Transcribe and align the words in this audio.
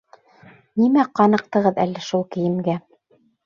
Нимә 0.83 1.03
ҡаныҡтығыҙ 1.21 1.79
әле 1.87 2.05
шул 2.11 2.27
кейемгә? 2.35 2.81